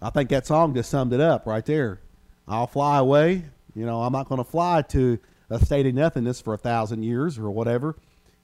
[0.00, 2.00] I think that song just summed it up right there.
[2.46, 3.44] I'll fly away.
[3.74, 5.18] You know, I'm not going to fly to
[5.50, 7.96] a state of nothingness for a thousand years or whatever.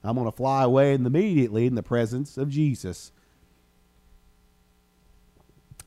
[0.03, 3.11] I'm going to fly away immediately in the presence of Jesus.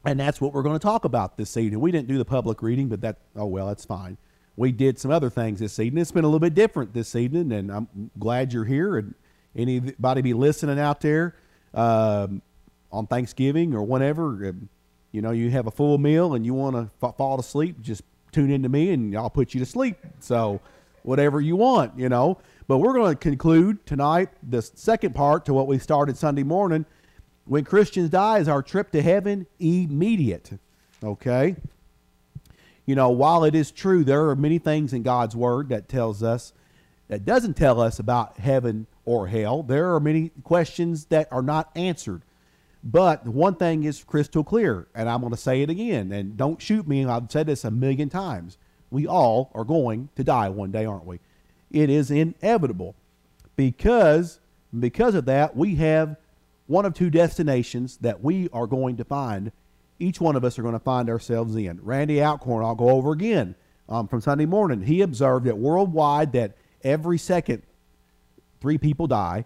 [0.04, 1.80] And that's what we're going to talk about this evening.
[1.80, 4.16] We didn't do the public reading, but that, oh well, that's fine.
[4.56, 6.02] We did some other things this evening.
[6.02, 8.96] It's been a little bit different this evening, and I'm glad you're here.
[8.96, 9.14] And
[9.54, 11.36] anybody be listening out there
[11.74, 12.42] um,
[12.90, 14.54] on Thanksgiving or whenever,
[15.12, 18.02] you know, you have a full meal and you want to f- fall asleep, just
[18.32, 19.96] tune into me and I'll put you to sleep.
[20.20, 20.60] So,
[21.02, 22.38] whatever you want, you know.
[22.66, 26.84] But we're going to conclude tonight the second part to what we started Sunday morning
[27.48, 30.50] when Christians die, is our trip to heaven immediate?
[31.02, 31.56] Okay?
[32.84, 36.22] You know, while it is true, there are many things in God's Word that tells
[36.22, 36.52] us,
[37.08, 39.62] that doesn't tell us about heaven or hell.
[39.62, 42.22] There are many questions that are not answered.
[42.82, 46.62] But one thing is crystal clear, and I'm going to say it again, and don't
[46.62, 47.04] shoot me.
[47.04, 48.56] I've said this a million times.
[48.90, 51.20] We all are going to die one day, aren't we?
[51.70, 52.94] It is inevitable.
[53.56, 54.38] Because
[54.78, 56.16] because of that, we have
[56.66, 59.50] one of two destinations that we are going to find.
[59.98, 61.80] Each one of us are going to find ourselves in.
[61.82, 63.54] Randy Alcorn, I'll go over again
[63.88, 64.82] um, from Sunday morning.
[64.82, 67.62] He observed that worldwide that every second
[68.60, 69.44] three people die.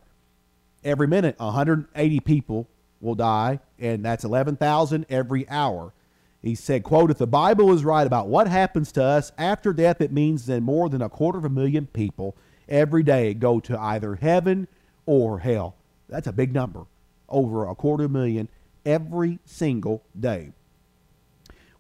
[0.85, 2.69] Every minute, 180 people
[3.03, 5.92] will die, and that's 11,000 every hour.
[6.41, 10.00] He said, quote, if the Bible is right about what happens to us after death,
[10.00, 12.36] it means that more than a quarter of a million people
[12.69, 14.67] every day go to either heaven
[15.06, 15.77] or hell.
[16.08, 16.86] That's a big number
[17.28, 18.48] over a quarter of a million
[18.84, 20.53] every single day.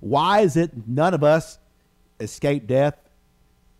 [0.00, 1.58] Why is it none of us
[2.20, 2.96] escape death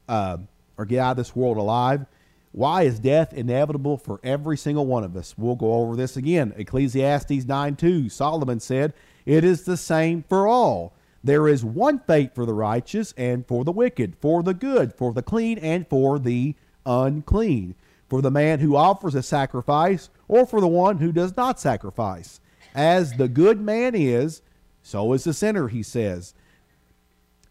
[0.09, 0.39] uh,
[0.77, 2.07] or get out of this world alive?
[2.53, 5.35] Why is death inevitable for every single one of us?
[5.37, 6.53] We'll go over this again.
[6.57, 8.93] Ecclesiastes 9 2, Solomon said,
[9.25, 10.95] It is the same for all.
[11.25, 15.13] There is one fate for the righteous and for the wicked, for the good, for
[15.13, 16.55] the clean, and for the
[16.85, 17.75] unclean
[18.13, 22.43] for the man who offers a sacrifice or for the one who does not sacrifice.
[22.75, 24.43] As the good man is,
[24.83, 26.35] so is the sinner, he says.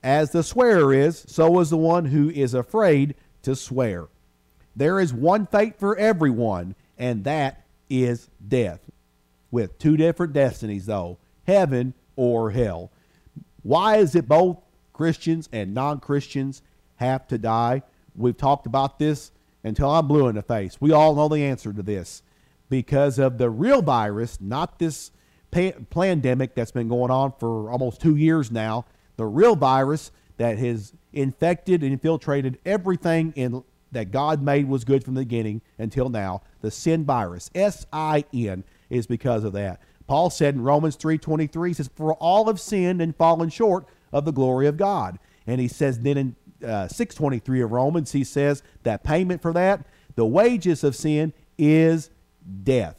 [0.03, 4.09] As the swearer is, so is the one who is afraid to swear.
[4.75, 8.79] There is one fate for everyone, and that is death.
[9.49, 12.91] With two different destinies, though heaven or hell.
[13.63, 14.57] Why is it both
[14.93, 16.61] Christians and non Christians
[16.95, 17.83] have to die?
[18.15, 19.31] We've talked about this
[19.63, 20.79] until I'm blue in the face.
[20.79, 22.23] We all know the answer to this
[22.69, 25.11] because of the real virus, not this
[25.51, 28.85] pa- pandemic that's been going on for almost two years now.
[29.17, 35.03] The real virus that has infected and infiltrated everything in that God made was good
[35.03, 36.41] from the beginning until now.
[36.61, 39.81] The sin virus, S I N, is because of that.
[40.07, 44.25] Paul said in Romans 3:23, he says, "For all have sinned and fallen short of
[44.25, 48.61] the glory of God." And he says then in uh, 623 of Romans, he says
[48.83, 49.85] that payment for that,
[50.15, 52.09] the wages of sin is
[52.63, 52.97] death.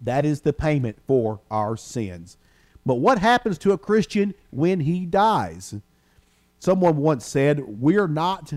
[0.00, 2.36] That is the payment for our sins.
[2.84, 5.74] But what happens to a Christian when he dies?
[6.58, 8.52] Someone once said, We're not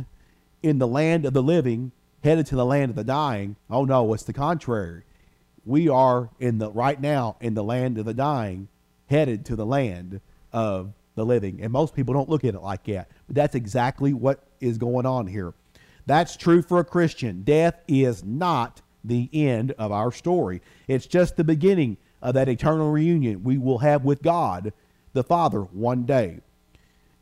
[0.65, 1.91] in the land of the living,
[2.23, 3.55] headed to the land of the dying.
[3.69, 5.03] Oh no, it's the contrary.
[5.63, 8.67] We are in the right now in the land of the dying,
[9.05, 10.21] headed to the land
[10.51, 11.61] of the living.
[11.61, 13.11] And most people don't look at it like that.
[13.27, 15.53] But that's exactly what is going on here.
[16.07, 17.43] That's true for a Christian.
[17.43, 22.89] Death is not the end of our story, it's just the beginning of that eternal
[22.89, 24.73] reunion we will have with God
[25.13, 26.39] the Father one day.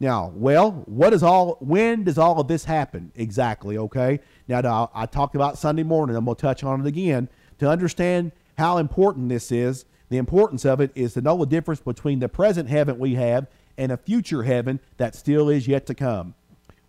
[0.04, 4.20] Now, well, what is all when does all of this happen exactly, okay?
[4.50, 8.34] Now, I talked about Sunday morning, I'm going to touch on it again to understand
[8.58, 9.86] how important this is.
[10.10, 13.48] The importance of it is to know the difference between the present heaven we have
[13.78, 16.34] and a future heaven that still is yet to come.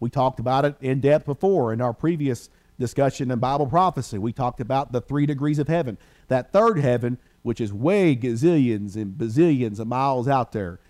[0.01, 2.51] We talked about it in depth before in our previous
[2.81, 4.19] discussion in Bible prophecy.
[4.19, 5.99] We talked about the three degrees of heaven.
[6.27, 10.81] That third heaven, which is way gazillions and bazillions of miles out there.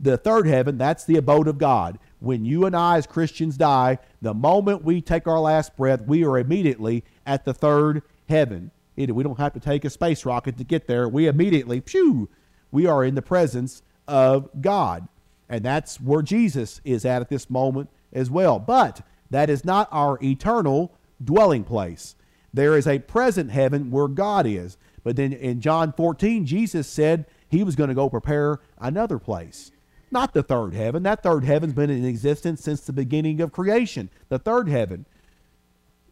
[0.00, 1.98] The third heaven, that's the abode of God.
[2.20, 6.24] When you and I, as Christians, die, the moment we take our last breath, we
[6.24, 8.70] are immediately at the third heaven.
[8.96, 11.08] We don't have to take a space rocket to get there.
[11.08, 12.28] We immediately, phew,
[12.70, 15.08] we are in the presence of God.
[15.48, 18.58] And that's where Jesus is at at this moment as well.
[18.58, 19.00] But
[19.30, 22.14] that is not our eternal dwelling place.
[22.52, 24.76] There is a present heaven where God is.
[25.02, 29.70] But then in John 14, Jesus said he was going to go prepare another place.
[30.10, 31.02] Not the third heaven.
[31.02, 34.08] That third heaven's been in existence since the beginning of creation.
[34.28, 35.06] The third heaven.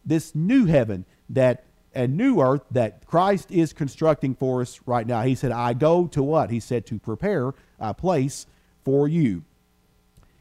[0.04, 1.64] This new heaven that
[1.94, 5.22] a new earth that Christ is constructing for us right now.
[5.22, 6.50] He said, I go to what?
[6.50, 8.46] He said, to prepare a place
[8.84, 9.44] for you.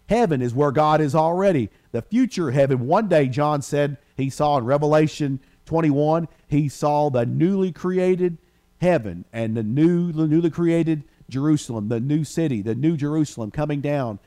[0.10, 1.70] Heaven is where God is already.
[1.92, 7.26] The future heaven, one day, John said he saw in Revelation 21, he saw the
[7.26, 8.38] newly created
[8.80, 13.82] heaven and the new, the newly created Jerusalem, the new city, the new Jerusalem coming
[13.82, 14.20] down,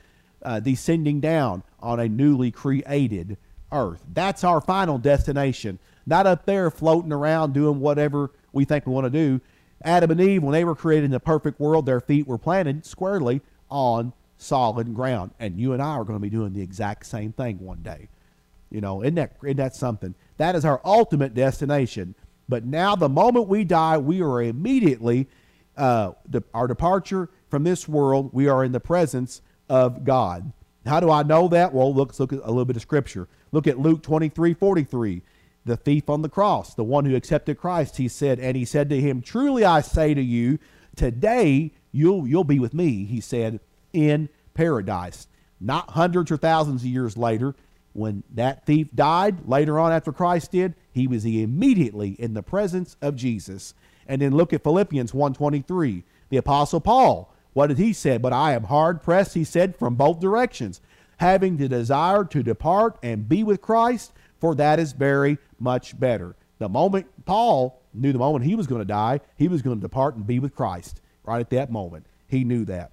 [0.43, 3.37] uh, descending down on a newly created
[3.73, 4.03] earth.
[4.13, 5.79] That's our final destination.
[6.07, 9.41] Not up there floating around doing whatever we think we want to do.
[9.83, 12.85] Adam and Eve, when they were created in the perfect world, their feet were planted
[12.85, 15.31] squarely on solid ground.
[15.39, 18.09] And you and I are going to be doing the exact same thing one day.
[18.71, 20.15] You know, isn't that, isn't that something?
[20.37, 22.15] That is our ultimate destination.
[22.51, 25.29] But now, the moment we die, we are immediately,
[25.77, 26.13] uh,
[26.53, 30.53] our departure from this world, we are in the presence of God.
[30.85, 31.73] How do I know that?
[31.73, 33.29] Well, look, let's look at a little bit of scripture.
[33.53, 35.23] Look at Luke 23 43.
[35.65, 38.89] The thief on the cross, the one who accepted Christ, he said, and he said
[38.91, 40.59] to him, Truly I say to you,
[40.97, 43.61] today you'll, you'll be with me, he said,
[43.93, 45.29] in paradise.
[45.61, 47.55] Not hundreds or thousands of years later,
[47.93, 52.97] when that thief died, later on after Christ did, he was immediately in the presence
[53.03, 53.75] of Jesus.
[54.07, 56.05] And then look at Philippians 1:23.
[56.29, 58.17] The apostle Paul, what did he say?
[58.19, 60.81] But I am hard pressed, he said, from both directions,
[61.19, 66.37] having the desire to depart and be with Christ, for that is very much better.
[66.59, 69.83] The moment Paul knew the moment he was going to die, he was going to
[69.83, 71.01] depart and be with Christ.
[71.25, 72.93] Right at that moment, he knew that.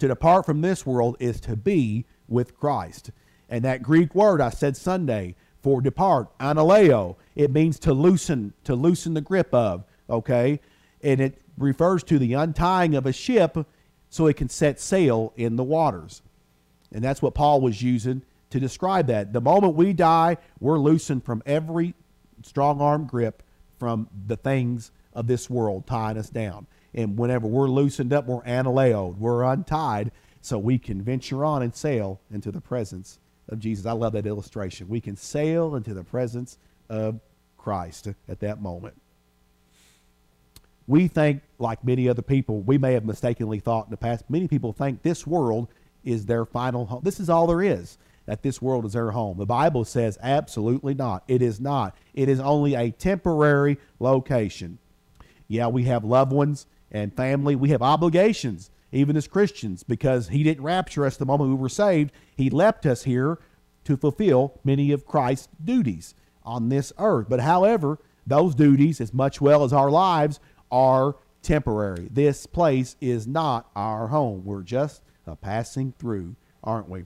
[0.00, 3.10] To depart from this world is to be with Christ.
[3.48, 8.74] And that Greek word I said Sunday for depart, analeo, it means to loosen, to
[8.74, 10.60] loosen the grip of, okay?
[11.02, 13.66] And it refers to the untying of a ship
[14.10, 16.22] so it can set sail in the waters.
[16.92, 19.32] And that's what Paul was using to describe that.
[19.32, 21.94] The moment we die, we're loosened from every
[22.42, 23.42] strong arm grip
[23.78, 26.66] from the things of this world tying us down.
[26.94, 31.74] And whenever we're loosened up, we're analeoed, we're untied, so we can venture on and
[31.74, 33.18] sail into the presence
[33.48, 33.86] of Jesus.
[33.86, 34.88] I love that illustration.
[34.88, 36.58] We can sail into the presence
[36.88, 37.20] of
[37.56, 39.00] Christ at that moment.
[40.86, 44.48] We think, like many other people, we may have mistakenly thought in the past, many
[44.48, 45.68] people think this world
[46.02, 47.00] is their final home.
[47.02, 49.36] This is all there is, that this world is their home.
[49.36, 51.24] The Bible says absolutely not.
[51.28, 51.94] It is not.
[52.14, 54.78] It is only a temporary location.
[55.46, 60.42] Yeah, we have loved ones and family, we have obligations even as Christians, because He
[60.42, 62.12] didn't rapture us the moment we were saved.
[62.36, 63.38] He left us here
[63.84, 67.26] to fulfill many of Christ's duties on this earth.
[67.28, 70.40] But however, those duties, as much well as our lives,
[70.70, 72.08] are temporary.
[72.10, 74.44] This place is not our home.
[74.44, 77.04] We're just a passing through, aren't we?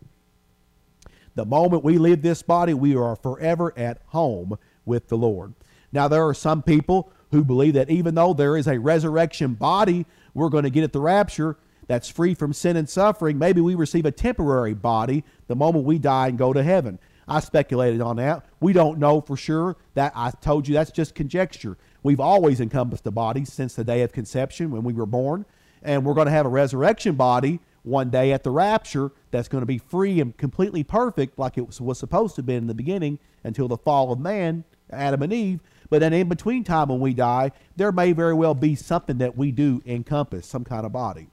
[1.34, 5.54] The moment we leave this body, we are forever at home with the Lord.
[5.92, 10.06] Now, there are some people who believe that even though there is a resurrection body
[10.34, 11.56] we're going to get at the rapture,
[11.86, 15.98] that's free from sin and suffering, maybe we receive a temporary body the moment we
[15.98, 16.98] die and go to heaven.
[17.28, 18.46] I speculated on that.
[18.60, 19.76] We don't know for sure.
[19.94, 21.76] That I told you that's just conjecture.
[22.02, 25.46] We've always encompassed a body since the day of conception when we were born,
[25.82, 29.62] and we're going to have a resurrection body one day at the rapture that's going
[29.62, 33.18] to be free and completely perfect like it was supposed to be in the beginning
[33.44, 35.60] until the fall of man, Adam and Eve.
[35.90, 39.36] But then in between time when we die, there may very well be something that
[39.36, 41.28] we do encompass, some kind of body.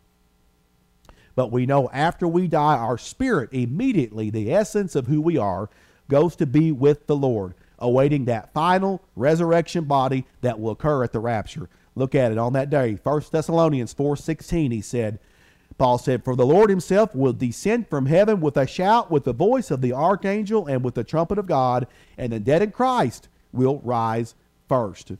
[1.39, 5.69] But we know after we die, our spirit immediately, the essence of who we are,
[6.10, 11.13] goes to be with the Lord, awaiting that final resurrection body that will occur at
[11.13, 11.69] the rapture.
[11.96, 13.00] Look at it on that day.
[13.01, 15.17] 1 Thessalonians 4:16 he said,
[15.77, 19.31] Paul said, "For the Lord himself will descend from heaven with a shout, with the
[19.31, 23.29] voice of the archangel and with the trumpet of God, and the dead in Christ
[23.53, 24.36] will rise
[24.67, 25.13] first.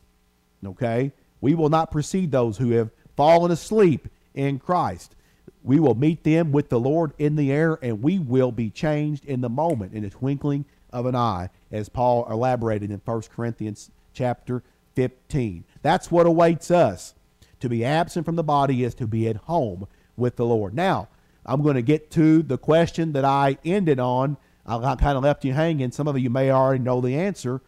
[0.66, 1.14] Okay?
[1.40, 5.16] We will not precede those who have fallen asleep in Christ
[5.63, 9.25] we will meet them with the Lord in the air, and we will be changed
[9.25, 13.92] in the moment, in the twinkling of an eye, as Paul elaborated in 1 Corinthians
[14.13, 14.63] chapter
[14.96, 15.63] 15.
[15.82, 17.13] That's what awaits us.
[17.60, 19.86] To be absent from the body is to be at home
[20.16, 20.74] with the Lord.
[20.74, 21.10] Now,
[21.46, 24.38] I'm going to get to the question that I ended on.
[24.66, 25.92] I kind of left you hanging.
[25.92, 27.62] Some of you may already know the answer.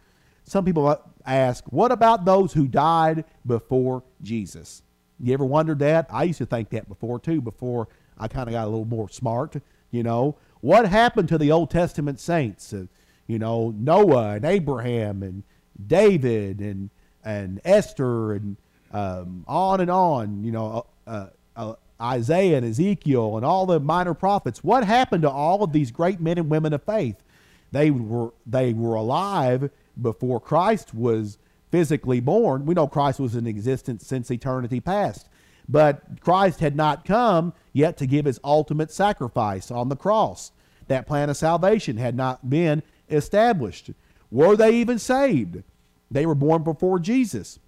[0.44, 4.82] Some people ask, what about those who died before Jesus?
[5.22, 6.08] You ever wondered that?
[6.10, 7.88] I used to think that before too, before
[8.18, 9.56] I kind of got a little more smart.
[9.90, 12.72] You know, what happened to the Old Testament saints?
[12.72, 12.86] Uh,
[13.26, 15.44] you know, Noah and Abraham and
[15.86, 16.90] David and
[17.24, 18.56] and Esther and
[18.92, 20.42] um, on and on.
[20.42, 24.64] You know, uh, uh, Isaiah and Ezekiel and all the minor prophets.
[24.64, 27.22] What happened to all of these great men and women of faith?
[27.70, 31.38] They were they were alive before Christ was
[31.72, 32.66] physically born.
[32.66, 35.28] We know Christ was in existence since eternity past.
[35.68, 40.52] But Christ had not come yet to give his ultimate sacrifice on the cross.
[40.88, 43.90] That plan of salvation had not been established.
[44.30, 45.62] Were they even saved?
[46.10, 47.58] They were born before Jesus.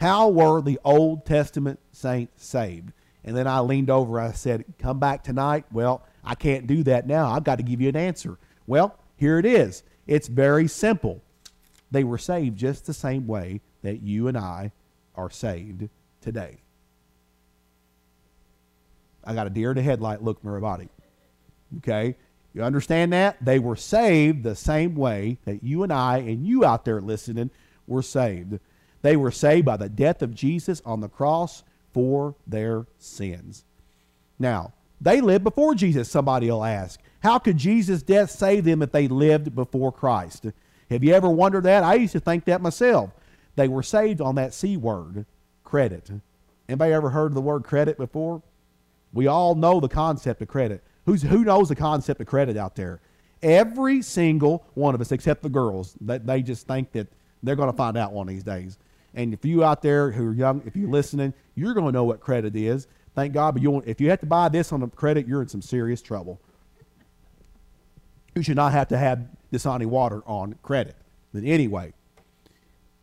[0.00, 2.92] How were the Old Testament saints saved?
[3.24, 4.18] And then I leaned over.
[4.20, 5.64] I said, Come back tonight.
[5.70, 7.30] Well, I can't do that now.
[7.30, 8.38] I've got to give you an answer.
[8.66, 9.84] Well, here it is.
[10.06, 11.22] It's very simple.
[11.90, 14.72] They were saved just the same way that you and I
[15.14, 15.88] are saved
[16.20, 16.58] today.
[19.24, 20.88] I got a deer in headlight look from everybody.
[21.78, 22.16] Okay?
[22.54, 23.44] You understand that?
[23.44, 27.50] They were saved the same way that you and I and you out there listening
[27.86, 28.58] were saved.
[29.02, 31.62] They were saved by the death of Jesus on the cross
[31.92, 33.64] for their sins.
[34.38, 37.00] Now, they lived before Jesus, somebody will ask.
[37.20, 40.46] How could Jesus' death save them if they lived before Christ?
[40.90, 41.82] Have you ever wondered that?
[41.82, 43.10] I used to think that myself.
[43.56, 45.26] They were saved on that C word,
[45.64, 46.10] credit.
[46.68, 48.42] Anybody ever heard the word credit before?
[49.12, 50.84] We all know the concept of credit.
[51.06, 53.00] Who's, who knows the concept of credit out there?
[53.42, 57.06] Every single one of us, except the girls, that they just think that
[57.42, 58.78] they're going to find out one of these days.
[59.14, 62.04] And if you out there who are young, if you're listening, you're going to know
[62.04, 62.86] what credit is.
[63.14, 63.52] Thank God.
[63.54, 66.02] But you if you have to buy this on a credit, you're in some serious
[66.02, 66.40] trouble.
[68.34, 70.96] You should not have to have Dasani water on credit.
[71.32, 71.92] But anyway,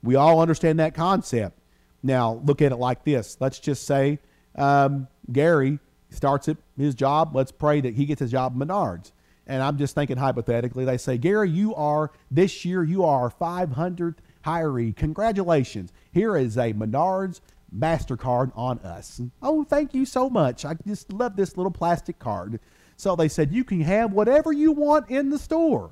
[0.02, 1.58] we all understand that concept.
[2.02, 3.38] Now, look at it like this.
[3.40, 4.20] Let's just say
[4.56, 7.36] um, Gary starts at his job.
[7.36, 9.12] Let's pray that he gets his job at Menards.
[9.48, 14.18] And I'm just thinking hypothetically, they say, Gary, you are this year, you are 500th
[14.46, 14.96] hiree.
[14.96, 15.92] Congratulations.
[16.12, 17.42] Here is a Menards
[17.78, 19.22] MasterCard on us.
[19.42, 20.64] Oh, thank you so much.
[20.64, 22.60] I just love this little plastic card.
[22.96, 25.92] So they said, you can have whatever you want in the store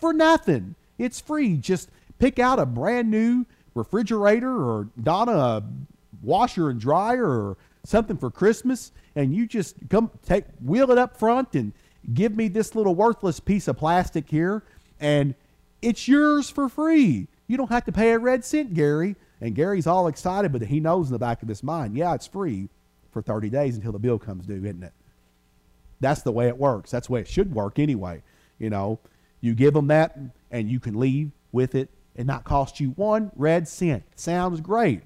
[0.00, 0.74] for nothing.
[0.98, 1.56] It's free.
[1.56, 5.62] Just pick out a brand new refrigerator or Donna a
[6.22, 11.16] washer and dryer or something for Christmas, and you just come take wheel it up
[11.18, 11.72] front and
[12.12, 14.62] give me this little worthless piece of plastic here,
[14.98, 15.34] and
[15.80, 17.26] it's yours for free.
[17.46, 19.16] You don't have to pay a red cent, Gary.
[19.40, 22.26] And Gary's all excited, but he knows in the back of his mind, yeah, it's
[22.26, 22.68] free
[23.10, 24.92] for 30 days until the bill comes due, isn't it?
[26.00, 26.90] That's the way it works.
[26.90, 28.22] That's the way it should work anyway.
[28.58, 28.98] You know,
[29.40, 30.18] you give them that
[30.50, 34.04] and you can leave with it and not cost you one red cent.
[34.16, 35.02] Sounds great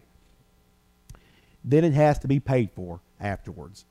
[1.65, 3.87] then it has to be paid for afterwards.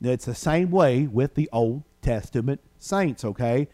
[0.00, 3.68] Now, It's the same way with the Old Testament saints, okay?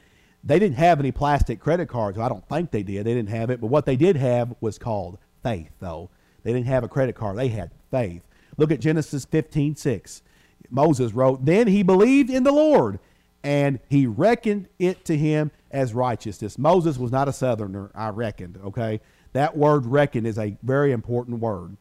[0.44, 2.18] They didn't have any plastic credit cards.
[2.18, 3.06] I don't think they did.
[3.06, 3.60] They didn't have it.
[3.60, 6.10] But what they did have was called faith, though.
[6.42, 7.38] They didn't have a credit card.
[7.38, 8.22] They had faith.
[8.58, 10.22] Look at Genesis 15 6.
[10.70, 12.98] Moses wrote, Then he believed in the Lord,
[13.42, 16.59] and he reckoned it to him as righteousness.
[16.59, 19.00] Moses was not a southerner, I reckoned, okay?
[19.33, 21.76] That word reckon is a very important word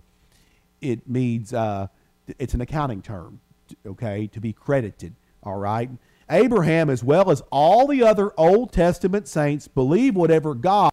[0.82, 1.88] it means uh,
[2.40, 3.40] it's an accounting term,
[3.86, 5.90] okay, to be credited, all right?
[6.30, 10.92] Abraham, as well as all the other Old Testament saints, believed whatever God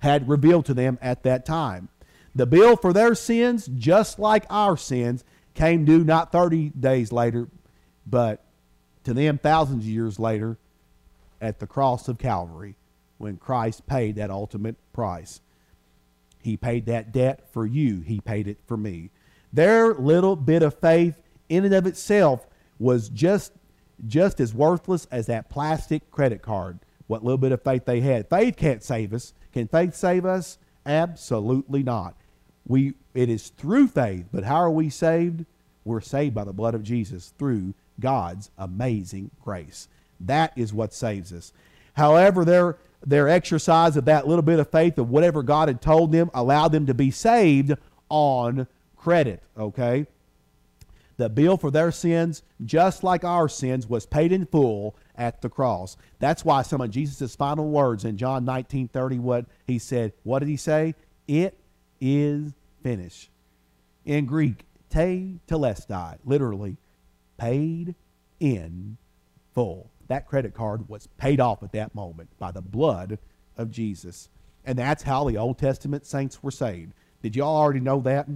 [0.00, 1.88] had revealed to them at that time.
[2.34, 7.48] The bill for their sins, just like our sins, came due not 30 days later,
[8.06, 8.44] but
[9.06, 10.58] to them thousands of years later
[11.40, 12.74] at the cross of Calvary
[13.18, 15.40] when Christ paid that ultimate price.
[16.42, 19.10] He paid that debt for you, He paid it for me.
[19.52, 21.14] Their little bit of faith
[21.48, 22.46] in and of itself
[22.78, 23.52] was just
[24.06, 26.78] just as worthless as that plastic credit card.
[27.06, 28.28] What little bit of faith they had.
[28.28, 29.32] Faith can't save us.
[29.52, 30.58] Can faith save us?
[30.84, 32.16] Absolutely not.
[32.66, 35.46] We it is through faith, but how are we saved?
[35.84, 39.88] We're saved by the blood of Jesus through God's amazing grace.
[40.20, 41.52] That is what saves us.
[41.94, 46.12] However, their their exercise of that little bit of faith of whatever God had told
[46.12, 47.72] them allowed them to be saved
[48.08, 50.06] on credit, okay?
[51.16, 55.48] The bill for their sins, just like our sins, was paid in full at the
[55.48, 55.96] cross.
[56.18, 60.40] That's why some of Jesus' final words in John 19 30, what he said, what
[60.40, 60.94] did he say?
[61.26, 61.58] It
[62.00, 63.30] is finished.
[64.04, 66.76] In Greek, tetelestai, literally,
[67.36, 67.94] paid
[68.40, 68.96] in
[69.54, 69.90] full.
[70.08, 73.18] That credit card was paid off at that moment by the blood
[73.56, 74.28] of Jesus.
[74.64, 76.92] And that's how the Old Testament saints were saved.
[77.22, 78.28] Did you all already know that?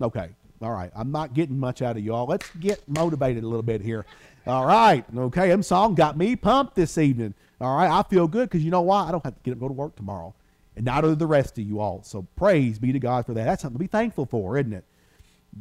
[0.00, 0.30] Okay.
[0.62, 0.90] All right.
[0.94, 2.26] I'm not getting much out of y'all.
[2.26, 4.04] Let's get motivated a little bit here.
[4.46, 5.04] All right.
[5.16, 5.48] Okay.
[5.48, 7.34] Them song got me pumped this evening.
[7.60, 7.90] All right.
[7.90, 9.08] I feel good because you know why?
[9.08, 10.34] I don't have to get up go to work tomorrow.
[10.76, 12.02] And neither do the rest of you all.
[12.02, 13.44] So praise be to God for that.
[13.44, 14.84] That's something to be thankful for, isn't it?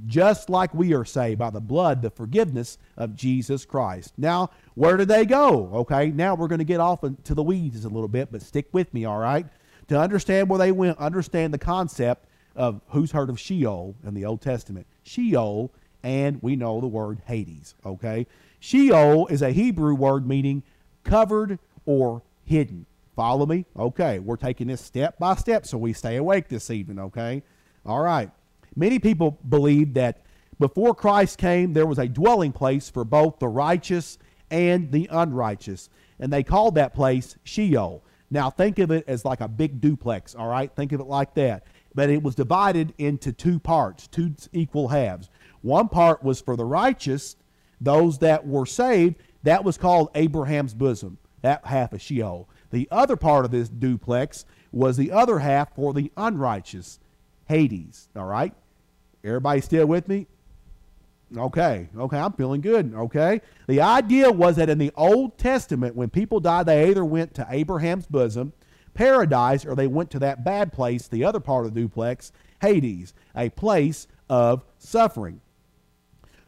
[0.06, 4.14] Just like we are saved by the blood, the forgiveness of Jesus Christ.
[4.18, 5.70] Now, where do they go?
[5.74, 6.12] Okay.
[6.12, 8.94] Now we're going to get off into the weeds a little bit, but stick with
[8.94, 9.48] me, all right?
[9.88, 14.26] To understand where they went, understand the concept of who's heard of Sheol in the
[14.26, 14.86] Old Testament?
[15.04, 15.72] Sheol,
[16.04, 18.28] and we know the word Hades, okay?
[18.60, 20.64] Sheol is a Hebrew word meaning
[21.04, 22.86] covered or hidden.
[23.16, 23.66] Follow me?
[23.78, 27.44] Okay, we're taking this step by step so we stay awake this evening, okay?
[27.86, 28.30] All right.
[28.76, 30.24] Many people believe that
[30.60, 34.18] before Christ came, there was a dwelling place for both the righteous
[34.52, 38.04] and the unrighteous, and they called that place Sheol.
[38.32, 40.72] Now, think of it as like a big duplex, all right?
[40.76, 41.64] Think of it like that.
[41.96, 45.30] But it was divided into two parts, two equal halves.
[45.62, 47.36] One part was for the righteous,
[47.82, 52.48] those that were saved, that was called Abraham's bosom, that half of Sheol.
[52.72, 57.00] The other part of this duplex was the other half for the unrighteous,
[57.50, 58.54] Hades, all right?
[59.24, 60.28] Everybody still with me?
[61.36, 62.94] Okay, okay, I'm feeling good.
[62.96, 63.42] Okay.
[63.68, 67.48] The idea was that in the Old Testament, when people died, they either went to
[67.50, 68.54] Abraham's bosom,
[68.94, 73.14] paradise, or they went to that bad place, the other part of the duplex, Hades,
[73.36, 75.42] a place of suffering.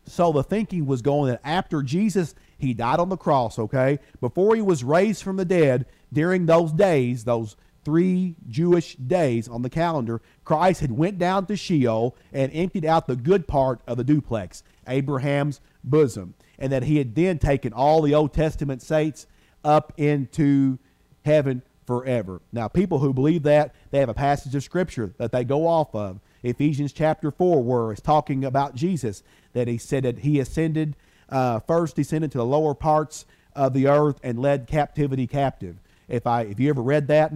[0.05, 4.55] So the thinking was going that after Jesus, he died on the cross, okay, before
[4.55, 9.69] he was raised from the dead, during those days, those three Jewish days on the
[9.69, 14.03] calendar, Christ had went down to Sheol and emptied out the good part of the
[14.03, 19.27] duplex, Abraham's bosom, and that he had then taken all the Old Testament saints
[19.63, 20.77] up into
[21.23, 22.41] heaven forever.
[22.51, 25.93] Now, people who believe that, they have a passage of scripture that they go off
[25.93, 26.19] of.
[26.43, 29.23] Ephesians chapter 4, where it's talking about Jesus,
[29.53, 30.95] that he said that he ascended,
[31.29, 35.77] uh, first descended to the lower parts of the earth and led captivity captive.
[36.07, 37.31] If I, if you ever read that,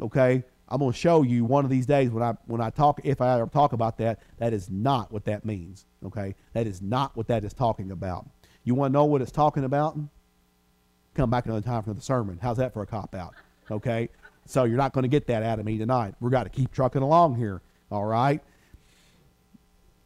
[0.00, 3.00] okay, I'm going to show you one of these days when I when I talk
[3.04, 4.20] if I ever talk about that.
[4.38, 5.86] That is not what that means.
[6.06, 8.28] Okay, that is not what that is talking about.
[8.64, 9.98] You want to know what it's talking about?
[11.14, 12.38] Come back another time for the sermon.
[12.40, 13.34] How's that for a cop out?
[13.70, 14.08] Okay,
[14.46, 16.14] so you're not going to get that out of me tonight.
[16.20, 17.62] We've got to keep trucking along here.
[17.90, 18.40] All right.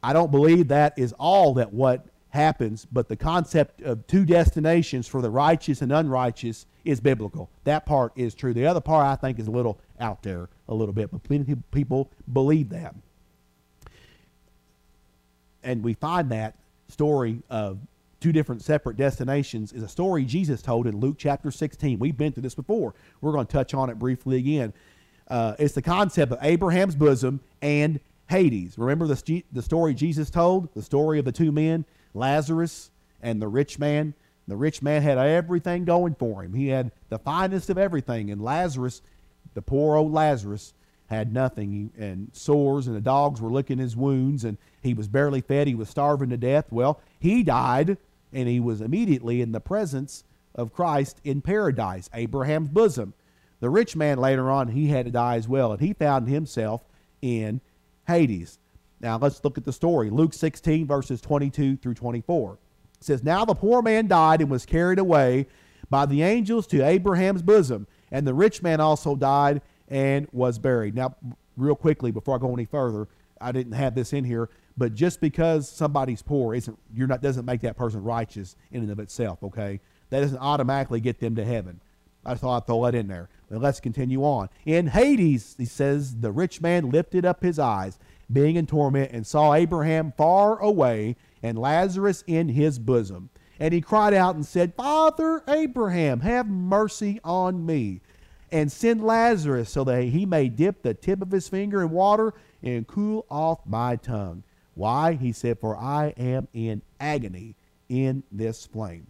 [0.03, 5.07] I don't believe that is all that what happens, but the concept of two destinations
[5.07, 7.49] for the righteous and unrighteous is biblical.
[7.63, 8.53] That part is true.
[8.53, 11.55] The other part I think is a little out there a little bit, but many
[11.71, 12.95] people believe that.
[15.63, 16.57] And we find that
[16.89, 17.79] story of
[18.21, 21.99] two different separate destinations is a story Jesus told in Luke chapter 16.
[21.99, 22.95] We've been through this before.
[23.21, 24.73] We're going to touch on it briefly again.
[25.29, 28.77] Uh, it's the concept of Abraham's bosom and Hades.
[28.77, 30.73] Remember the, the story Jesus told?
[30.75, 31.85] The story of the two men,
[32.15, 34.15] Lazarus and the rich man?
[34.47, 36.55] The rich man had everything going for him.
[36.55, 38.31] He had the finest of everything.
[38.31, 39.03] And Lazarus,
[39.55, 40.75] the poor old Lazarus,
[41.07, 45.41] had nothing and sores, and the dogs were licking his wounds, and he was barely
[45.41, 45.67] fed.
[45.67, 46.67] He was starving to death.
[46.71, 47.99] Well, he died,
[48.33, 50.25] and he was immediately in the presence
[50.55, 53.13] of Christ in paradise, Abraham's bosom.
[53.61, 56.83] The rich man later on, he had to die as well, and he found himself
[57.23, 57.61] in
[58.07, 58.59] Hades.
[59.05, 60.09] Now let's look at the story.
[60.09, 62.59] Luke 16, verses 22 through 24
[63.01, 65.47] says, Now the poor man died and was carried away
[65.91, 70.95] by the angels to Abraham's bosom, and the rich man also died and was buried.
[70.95, 71.17] Now,
[71.55, 73.07] real quickly, before I go any further,
[73.43, 77.45] I didn't have this in here, but just because somebody's poor isn't you're not doesn't
[77.45, 79.81] make that person righteous in and of itself, okay?
[80.09, 81.79] That doesn't automatically get them to heaven.
[82.25, 83.29] I thought I'd throw that in there.
[83.51, 84.49] But let's continue on.
[84.65, 87.99] In Hades, he says, the rich man lifted up his eyes,
[88.35, 93.31] being in torment, and saw Abraham far away and Lazarus in his bosom.
[93.61, 98.01] And he cried out and said, Father Abraham, have mercy on me,
[98.51, 102.35] and send Lazarus so that he may dip the tip of his finger in water
[102.63, 104.43] and cool off my tongue.
[104.75, 105.15] Why?
[105.15, 107.55] He said, For I am in agony
[107.89, 109.07] in this flame.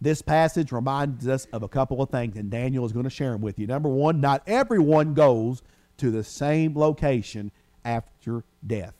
[0.00, 3.32] This passage reminds us of a couple of things, and Daniel is going to share
[3.32, 3.66] them with you.
[3.66, 5.62] Number one, not everyone goes
[5.96, 7.50] to the same location
[7.84, 8.94] after death.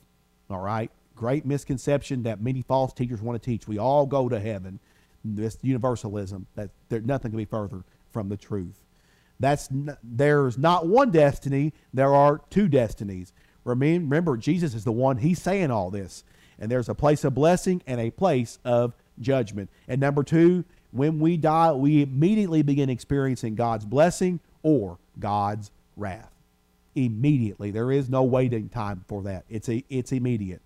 [0.51, 0.91] All right?
[1.15, 3.69] great misconception that many false teachers want to teach.
[3.69, 4.81] We all go to heaven.
[5.25, 8.81] This universalism that there nothing can be further from the truth.
[9.41, 9.69] That's
[10.03, 11.73] there's not one destiny.
[11.95, 13.33] There are two destinies.
[13.65, 15.17] Remember, Jesus is the one.
[15.17, 16.25] He's saying all this,
[16.59, 19.71] and there's a place of blessing and a place of judgment.
[19.89, 26.34] And number two, when we die, we immediately begin experiencing God's blessing or God's wrath.
[26.95, 29.45] Immediately, there is no waiting time for that.
[29.49, 30.63] It's a, it's immediate.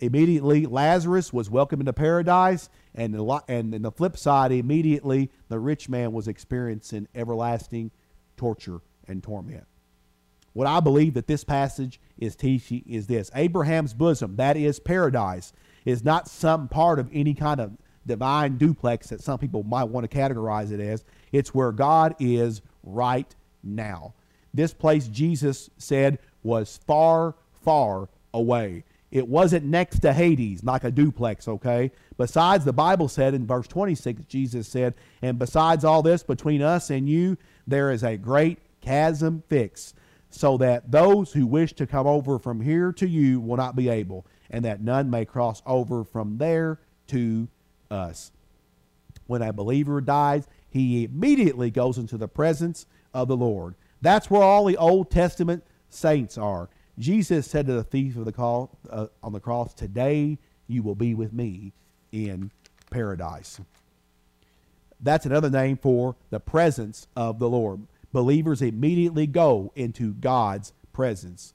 [0.00, 5.88] Immediately, Lazarus was welcomed into paradise, and the, and the flip side, immediately the rich
[5.88, 7.90] man was experiencing everlasting
[8.36, 9.66] torture and torment.
[10.52, 15.52] What I believe that this passage is teaching is this Abraham's bosom, that is paradise,
[15.84, 17.72] is not some part of any kind of
[18.06, 21.04] divine duplex that some people might want to categorize it as.
[21.32, 23.32] It's where God is right
[23.62, 24.14] now.
[24.58, 28.82] This place, Jesus said, was far, far away.
[29.12, 31.92] It wasn't next to Hades, like a duplex, okay?
[32.16, 36.90] Besides, the Bible said in verse 26, Jesus said, And besides all this, between us
[36.90, 39.94] and you, there is a great chasm fixed,
[40.28, 43.88] so that those who wish to come over from here to you will not be
[43.88, 47.46] able, and that none may cross over from there to
[47.92, 48.32] us.
[49.28, 53.76] When a believer dies, he immediately goes into the presence of the Lord.
[54.00, 56.68] That's where all the Old Testament saints are.
[56.98, 60.94] Jesus said to the thief of the call, uh, on the cross, Today you will
[60.94, 61.72] be with me
[62.12, 62.50] in
[62.90, 63.60] paradise.
[65.00, 67.86] That's another name for the presence of the Lord.
[68.12, 71.54] Believers immediately go into God's presence.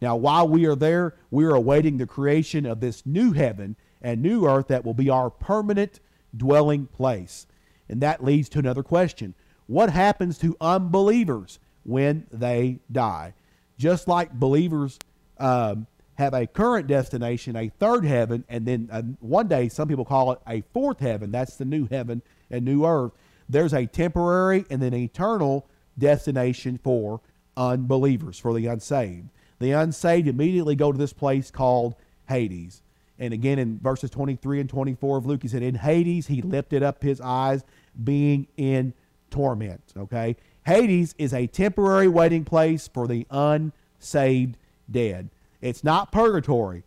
[0.00, 4.22] Now, while we are there, we are awaiting the creation of this new heaven and
[4.22, 6.00] new earth that will be our permanent
[6.36, 7.46] dwelling place.
[7.88, 9.34] And that leads to another question
[9.66, 11.58] What happens to unbelievers
[11.90, 13.34] when they die?
[13.80, 14.98] just like believers
[15.38, 20.04] um, have a current destination, a third heaven, and then uh, one day some people
[20.04, 21.32] call it a fourth heaven.
[21.32, 23.12] That's the new heaven and new earth.
[23.48, 25.66] There's a temporary and then eternal
[25.98, 27.22] destination for
[27.56, 29.30] unbelievers, for the unsaved.
[29.60, 31.94] The unsaved immediately go to this place called
[32.28, 32.82] Hades.
[33.18, 36.82] And again, in verses 23 and 24 of Luke, he said, In Hades, he lifted
[36.82, 37.64] up his eyes,
[38.04, 38.92] being in
[39.30, 39.82] torment.
[39.96, 40.36] Okay?
[40.70, 44.56] Hades is a temporary waiting place for the unsaved
[44.88, 45.28] dead.
[45.60, 46.84] It's not purgatory.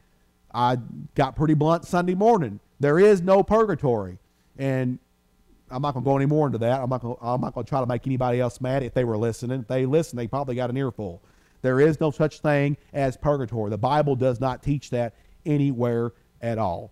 [0.54, 0.78] I
[1.16, 2.62] got pretty blunt Sunday morning.
[2.80, 4.20] There is no purgatory.
[4.58, 5.00] And
[5.70, 6.80] I'm not going to go any more into that.
[6.80, 9.60] I'm not to try to make anybody else mad if they were listening.
[9.60, 11.22] If they listen, they probably got an earful.
[11.62, 13.70] There is no such thing as purgatory.
[13.70, 15.14] The Bible does not teach that
[15.46, 16.92] anywhere at all.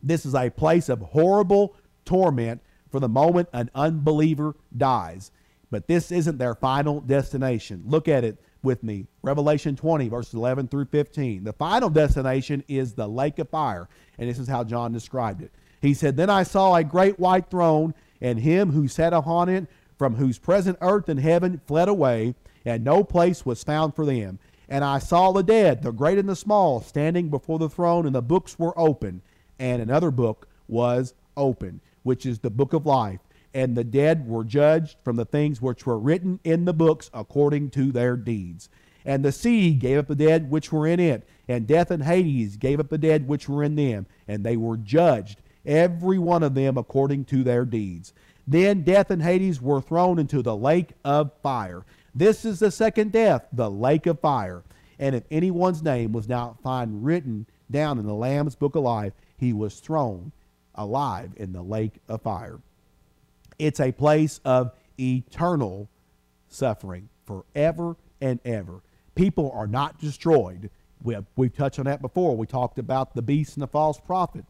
[0.00, 5.32] This is a place of horrible torment for the moment an unbeliever dies.
[5.70, 7.82] But this isn't their final destination.
[7.86, 9.06] Look at it with me.
[9.22, 11.44] Revelation 20, verses 11 through 15.
[11.44, 13.88] The final destination is the lake of fire.
[14.18, 15.52] And this is how John described it.
[15.80, 19.66] He said, Then I saw a great white throne, and him who sat upon it,
[19.96, 24.38] from whose present earth and heaven fled away, and no place was found for them.
[24.68, 28.14] And I saw the dead, the great and the small, standing before the throne, and
[28.14, 29.22] the books were open.
[29.58, 33.20] And another book was open, which is the book of life
[33.58, 37.68] and the dead were judged from the things which were written in the books according
[37.70, 38.68] to their deeds.
[39.04, 42.56] And the sea gave up the dead which were in it, and death and Hades
[42.56, 46.54] gave up the dead which were in them, and they were judged, every one of
[46.54, 48.12] them according to their deeds.
[48.46, 51.84] Then death and Hades were thrown into the lake of fire.
[52.14, 54.62] This is the second death, the lake of fire.
[55.00, 59.14] And if anyone's name was not found written down in the Lamb's book of life,
[59.36, 60.30] he was thrown
[60.76, 62.60] alive in the lake of fire.
[63.58, 65.88] It's a place of eternal
[66.48, 68.82] suffering forever and ever.
[69.14, 70.70] People are not destroyed.
[71.02, 72.36] We have, we've touched on that before.
[72.36, 74.44] We talked about the beast and the false prophet.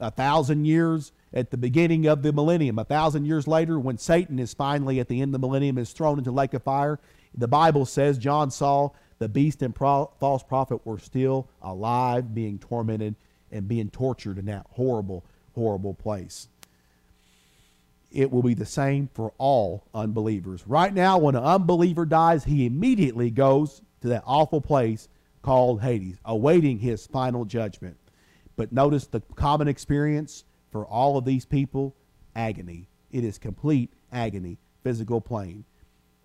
[0.00, 4.38] A thousand years at the beginning of the millennium, a thousand years later, when Satan
[4.38, 6.98] is finally at the end of the millennium is thrown into lake of fire,
[7.34, 12.58] the Bible says John saw the beast and pro- false prophet were still alive, being
[12.58, 13.16] tormented
[13.50, 16.48] and being tortured in that horrible, horrible place
[18.10, 20.66] it will be the same for all unbelievers.
[20.66, 25.08] Right now, when an unbeliever dies, he immediately goes to that awful place
[25.42, 27.96] called Hades, awaiting his final judgment.
[28.56, 31.94] But notice the common experience for all of these people
[32.34, 32.88] agony.
[33.10, 35.64] It is complete agony, physical pain.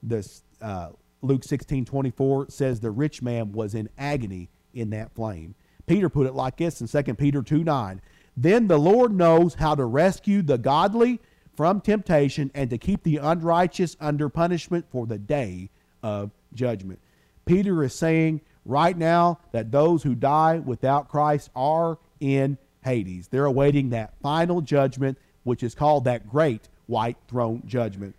[0.01, 0.89] This, uh,
[1.21, 5.55] Luke 16 24 says the rich man was in agony in that flame.
[5.85, 8.01] Peter put it like this in 2 Peter 2 9.
[8.35, 11.19] Then the Lord knows how to rescue the godly
[11.55, 15.69] from temptation and to keep the unrighteous under punishment for the day
[16.01, 16.99] of judgment.
[17.45, 23.27] Peter is saying right now that those who die without Christ are in Hades.
[23.27, 28.15] They're awaiting that final judgment, which is called that great white throne judgment.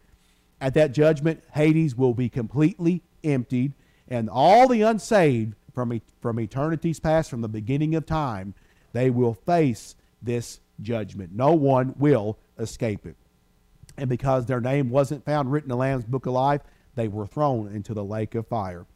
[0.60, 3.72] At that judgment, Hades will be completely emptied,
[4.08, 8.54] and all the unsaved from, from eternity's past, from the beginning of time,
[8.92, 11.32] they will face this judgment.
[11.34, 13.16] No one will escape it.
[13.96, 16.62] And because their name wasn't found written in the Lamb's book of life,
[16.94, 18.86] they were thrown into the lake of fire.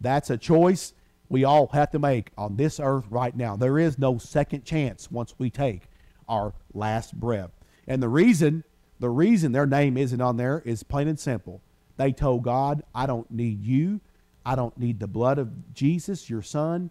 [0.00, 0.92] That's a choice
[1.28, 3.56] we all have to make on this earth right now.
[3.56, 5.88] There is no second chance once we take
[6.28, 7.50] our last breath.
[7.86, 8.64] And the reason,
[8.98, 11.60] the reason their name isn't on there is plain and simple.
[11.96, 14.00] They told God, I don't need you.
[14.44, 16.90] I don't need the blood of Jesus, your son.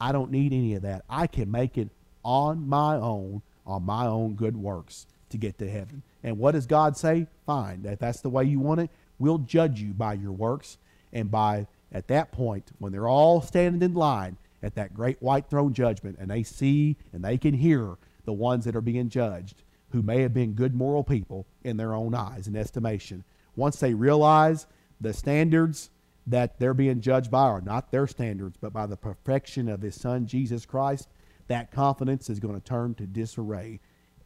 [0.00, 1.04] I don't need any of that.
[1.08, 1.88] I can make it
[2.24, 6.02] on my own, on my own good works to get to heaven.
[6.22, 7.26] And what does God say?
[7.46, 7.84] Fine.
[7.84, 10.78] If that's the way you want it, we'll judge you by your works
[11.12, 15.50] and by at that point, when they're all standing in line at that great white
[15.50, 19.62] throne judgment, and they see and they can hear the ones that are being judged,
[19.90, 23.24] who may have been good moral people in their own eyes and estimation,
[23.56, 24.66] once they realize
[25.00, 25.90] the standards
[26.26, 29.96] that they're being judged by are not their standards, but by the perfection of His
[29.96, 31.08] Son, Jesus Christ,
[31.48, 33.80] that confidence is going to turn to disarray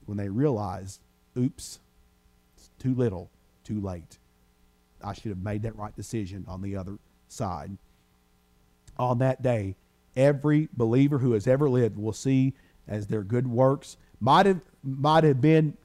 [0.04, 1.00] when they realize,
[1.36, 1.80] oops,
[2.78, 3.30] too little,
[3.64, 4.18] too late.
[5.02, 7.76] I should have made that right decision on the other side.
[8.98, 9.76] On that day,
[10.16, 12.54] every believer who has ever lived will see
[12.88, 15.76] as their good works might have might have been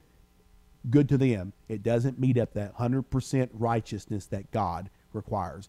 [0.88, 1.52] good to them.
[1.68, 5.68] It doesn't meet up that 100% righteousness that God requires.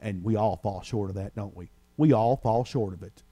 [0.00, 1.68] And we all fall short of that, don't we?
[1.96, 3.22] We all fall short of it.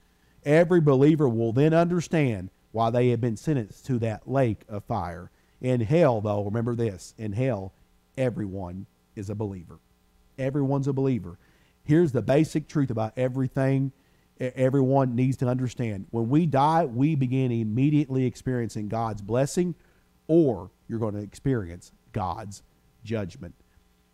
[0.43, 5.29] Every believer will then understand why they have been sentenced to that lake of fire.
[5.61, 7.73] In hell, though, remember this in hell,
[8.17, 9.79] everyone is a believer.
[10.37, 11.37] Everyone's a believer.
[11.83, 13.91] Here's the basic truth about everything
[14.39, 16.07] everyone needs to understand.
[16.11, 19.75] When we die, we begin immediately experiencing God's blessing,
[20.27, 22.61] or you're going to experience God's
[23.03, 23.55] judgment.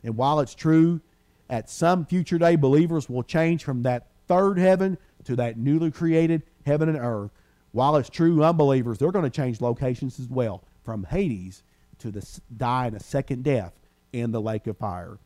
[0.04, 1.02] And while it's true,
[1.50, 6.44] at some future day, believers will change from that third heaven to that newly created
[6.66, 7.32] heaven and earth.
[7.72, 11.64] While it's true, unbelievers, they're going to change locations as well from Hades
[12.00, 13.74] to the dying a second death
[14.12, 15.20] in the lake of fire.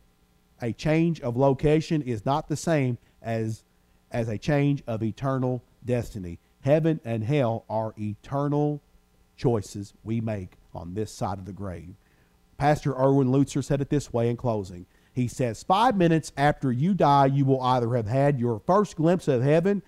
[0.62, 3.64] A change of location is not the same as,
[4.12, 6.40] as a change of eternal destiny.
[6.62, 8.82] Heaven and hell are eternal
[9.38, 11.96] choices we make on this side of the grave.
[12.58, 14.86] Pastor Erwin Lutzer said it this way in closing.
[15.14, 19.28] He says, Five minutes after you die, you will either have had your first glimpse
[19.28, 19.82] of heaven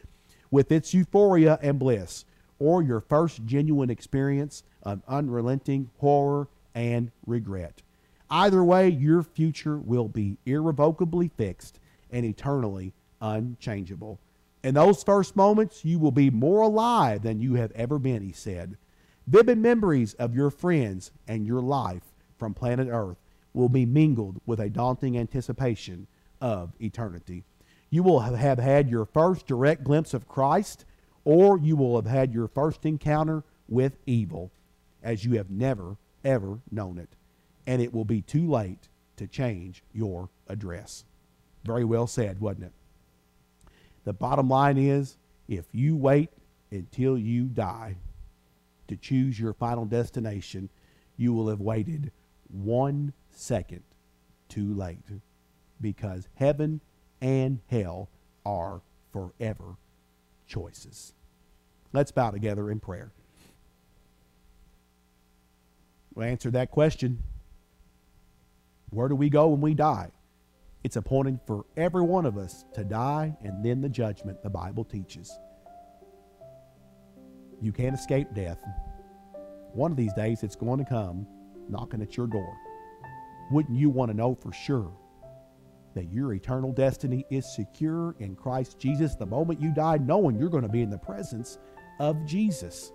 [0.51, 2.25] with its euphoria and bliss,
[2.59, 7.81] or your first genuine experience of unrelenting horror and regret.
[8.29, 11.77] Either way, your future will be irrevocably fixed
[12.09, 14.17] and eternally unchangeable.
[14.63, 18.31] In those first moments, you will be more alive than you have ever been, he
[18.31, 18.77] said.
[19.27, 23.17] Vivid memories of your friends and your life from planet Earth
[23.53, 26.07] will be mingled with a daunting anticipation
[26.39, 27.43] of eternity.
[27.89, 30.85] You will have had your first direct glimpse of Christ,
[31.25, 34.49] or you will have had your first encounter with evil
[35.03, 37.09] as you have never, ever known it.
[37.65, 41.03] And it will be too late to change your address.
[41.63, 42.73] Very well said, wasn't it?
[44.05, 46.29] The bottom line is if you wait
[46.71, 47.97] until you die,
[48.87, 50.69] to choose your final destination,
[51.17, 52.11] you will have waited
[52.49, 53.83] one second
[54.49, 55.03] too late
[55.81, 56.81] because heaven
[57.21, 58.09] and hell
[58.45, 58.81] are
[59.11, 59.75] forever
[60.47, 61.13] choices.
[61.93, 63.11] Let's bow together in prayer.
[66.17, 67.21] We'll answer that question.
[68.89, 70.09] Where do we go when we die?
[70.83, 74.83] It's appointed for every one of us to die and then the judgment the Bible
[74.83, 75.31] teaches.
[77.61, 78.57] You can't escape death.
[79.73, 81.27] One of these days, it's going to come
[81.69, 82.57] knocking at your door.
[83.51, 84.91] Wouldn't you want to know for sure
[85.93, 90.49] that your eternal destiny is secure in Christ Jesus the moment you die, knowing you're
[90.49, 91.59] going to be in the presence
[91.99, 92.91] of Jesus?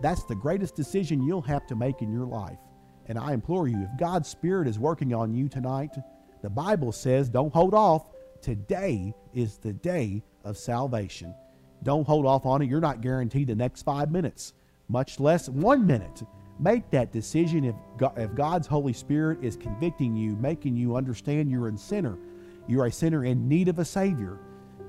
[0.00, 2.58] That's the greatest decision you'll have to make in your life.
[3.06, 5.96] And I implore you, if God's Spirit is working on you tonight,
[6.42, 8.10] the Bible says don't hold off.
[8.42, 11.34] Today is the day of salvation.
[11.82, 12.68] Don't hold off on it.
[12.68, 14.52] You're not guaranteed the next five minutes,
[14.88, 16.22] much less one minute.
[16.60, 21.50] Make that decision if, God, if God's Holy Spirit is convicting you, making you understand
[21.50, 22.18] you're a sinner.
[22.66, 24.38] You're a sinner in need of a Savior.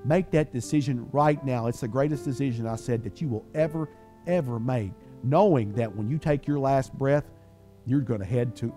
[0.04, 1.68] Make that decision right now.
[1.68, 3.90] It's the greatest decision I said that you will ever,
[4.28, 4.92] ever make,
[5.24, 7.26] knowing that when you take your last breath,
[7.86, 8.74] you're going to head to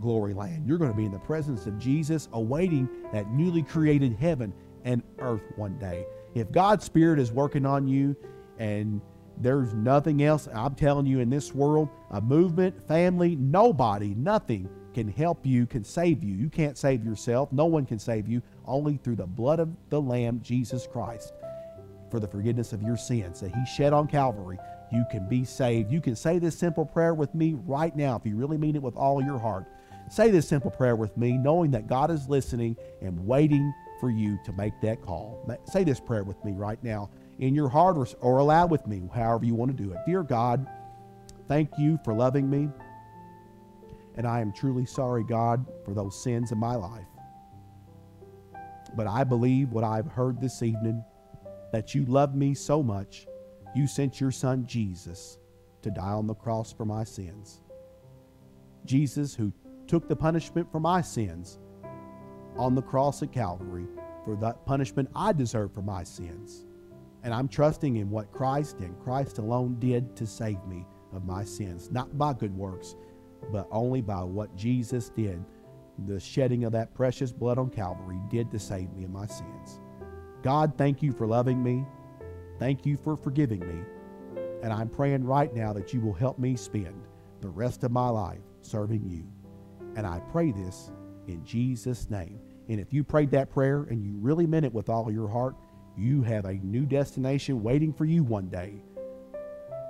[0.00, 0.66] glory land.
[0.66, 4.52] You're going to be in the presence of Jesus, awaiting that newly created heaven
[4.84, 6.04] and earth one day.
[6.34, 8.16] If God's Spirit is working on you
[8.58, 9.00] and
[9.38, 15.08] there's nothing else, I'm telling you, in this world, a movement, family, nobody, nothing can
[15.08, 16.34] help you, can save you.
[16.34, 17.52] You can't save yourself.
[17.52, 21.32] No one can save you, only through the blood of the Lamb, Jesus Christ,
[22.10, 24.58] for the forgiveness of your sins that He shed on Calvary.
[24.94, 25.90] You can be saved.
[25.90, 28.82] You can say this simple prayer with me right now if you really mean it
[28.82, 29.66] with all your heart.
[30.08, 34.38] Say this simple prayer with me, knowing that God is listening and waiting for you
[34.44, 35.50] to make that call.
[35.64, 39.02] Say this prayer with me right now in your heart or, or aloud with me,
[39.12, 39.98] however you want to do it.
[40.06, 40.66] Dear God,
[41.48, 42.68] thank you for loving me.
[44.16, 47.06] And I am truly sorry, God, for those sins in my life.
[48.96, 51.02] But I believe what I've heard this evening
[51.72, 53.26] that you love me so much,
[53.74, 55.38] you sent your son Jesus
[55.82, 57.60] to die on the cross for my sins.
[58.84, 59.52] Jesus, who
[59.86, 61.58] took the punishment for my sins
[62.56, 63.86] on the cross at Calvary,
[64.24, 66.64] for the punishment I deserve for my sins.
[67.22, 71.44] And I'm trusting in what Christ and Christ alone did to save me of my
[71.44, 72.96] sins, not by good works,
[73.50, 75.42] but only by what Jesus did.
[76.06, 79.80] The shedding of that precious blood on Calvary did to save me of my sins.
[80.42, 81.84] God, thank you for loving me.
[82.58, 83.84] Thank you for forgiving me.
[84.62, 87.02] And I'm praying right now that you will help me spend
[87.40, 89.26] the rest of my life serving you.
[89.96, 90.90] And I pray this
[91.28, 92.40] in Jesus' name.
[92.68, 95.54] And if you prayed that prayer and you really meant it with all your heart,
[95.96, 98.82] you have a new destination waiting for you one day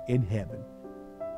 [0.07, 0.63] in heaven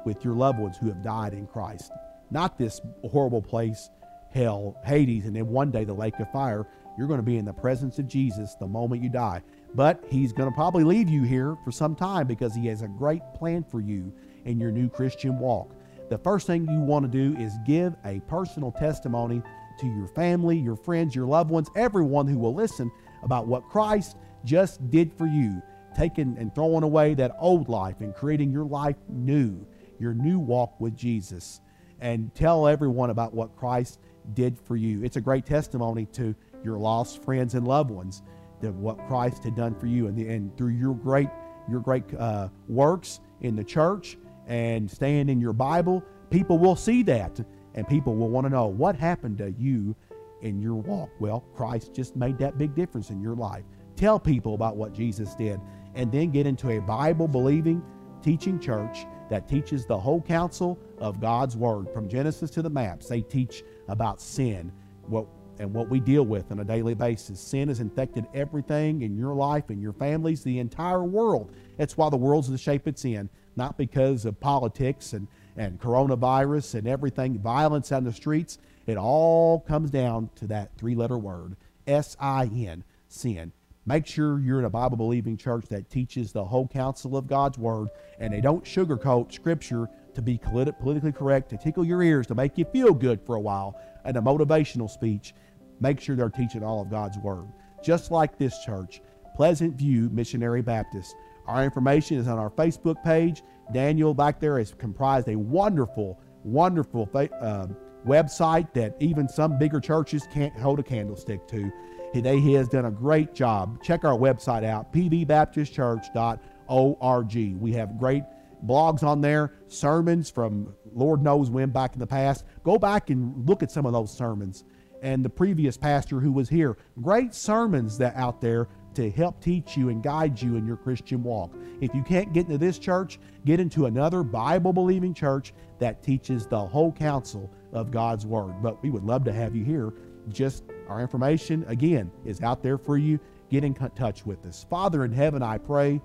[0.06, 1.92] with your loved ones who have died in Christ.
[2.32, 3.90] Not this horrible place,
[4.32, 6.68] hell, Hades, and then one day the lake of fire.
[6.98, 9.44] You're going to be in the presence of Jesus the moment you die.
[9.76, 12.88] But he's going to probably leave you here for some time because he has a
[12.88, 14.14] great plan for you
[14.46, 15.76] in your new Christian walk.
[16.10, 19.42] The first thing you want to do is give a personal testimony
[19.80, 22.92] to your family, your friends, your loved ones, everyone who will listen
[23.24, 25.62] about what Christ just did for you,
[25.96, 29.66] taking and throwing away that old life and creating your life new,
[30.00, 31.60] your new walk with Jesus.
[32.00, 34.00] And tell everyone about what Christ
[34.34, 35.04] did for you.
[35.04, 38.22] It's a great testimony to your lost friends and loved ones
[38.62, 41.30] that what Christ had done for you, and, the, and through your great
[41.70, 44.18] your great uh, works in the church
[44.48, 47.40] and staying in your Bible, people will see that
[47.76, 49.96] and people will want to know what happened to you
[50.42, 51.10] in your walk.
[51.20, 53.64] Well, Christ just made that big difference in your life.
[53.96, 55.60] Tell people about what Jesus did,
[55.96, 57.84] and then get into a Bible believing,
[58.22, 63.08] teaching church that teaches the whole counsel of God's Word from Genesis to the maps.
[63.08, 64.72] They teach about sin,
[65.08, 65.28] what
[65.60, 67.40] and what we deal with on a daily basis.
[67.40, 71.52] Sin has infected everything in your life and your families, the entire world.
[71.78, 76.76] That's why the world's the shape it's in, not because of politics and and coronavirus
[76.76, 81.58] and everything, violence on the streets, it all comes down to that three letter word
[81.88, 83.52] S I N, sin.
[83.86, 87.58] Make sure you're in a Bible believing church that teaches the whole counsel of God's
[87.58, 87.88] Word
[88.20, 92.58] and they don't sugarcoat Scripture to be politically correct, to tickle your ears, to make
[92.58, 95.34] you feel good for a while, and a motivational speech.
[95.80, 97.48] Make sure they're teaching all of God's Word.
[97.84, 99.02] Just like this church,
[99.36, 101.16] Pleasant View Missionary Baptist.
[101.46, 103.44] Our information is on our Facebook page.
[103.74, 107.68] Daniel back there has comprised a wonderful, wonderful uh,
[108.06, 111.72] website that even some bigger churches can't hold a candlestick to.
[112.14, 113.84] He, he has done a great job.
[113.84, 117.62] Check our website out, pvbaptistchurch.org.
[117.62, 118.24] We have great
[118.66, 122.46] blogs on there, sermons from Lord knows when back in the past.
[122.64, 124.64] Go back and look at some of those sermons.
[125.02, 129.78] And the previous pastor who was here, great sermons that out there to help teach
[129.78, 131.54] you and guide you in your Christian walk.
[131.82, 136.48] If you can't get into this church, get into another Bible believing church that teaches
[136.48, 138.56] the whole counsel of God's Word.
[138.64, 139.94] But we would love to have you here.
[140.30, 143.20] Just our information, again, is out there for you.
[143.52, 144.66] Get in touch with us.
[144.68, 146.02] Father in heaven, I pray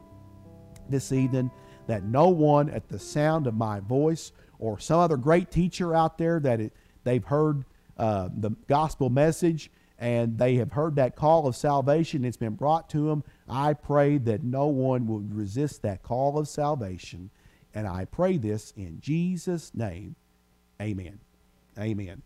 [0.90, 1.50] this evening
[1.87, 6.18] that no one at the sound of my voice or some other great teacher out
[6.18, 6.72] there that it,
[7.05, 7.64] they've heard
[8.02, 12.24] uh, the gospel message and they have heard that call of salvation.
[12.24, 13.22] It's been brought to them.
[13.48, 17.30] I pray that no one will resist that call of salvation.
[17.72, 20.16] And I pray this in Jesus' name.
[20.80, 21.20] Amen.
[21.78, 22.22] Amen.